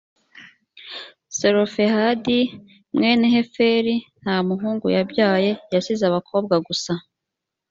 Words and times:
selofehadi 1.39 2.39
mwene 2.95 3.25
heferi 3.35 3.95
nta 4.21 4.35
muhungu 4.47 4.87
yabyaye 4.95 5.51
yasize 5.73 6.03
abakobwa 6.07 6.55
gusa. 6.67 6.93